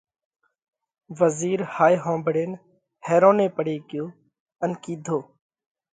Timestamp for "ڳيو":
3.93-4.05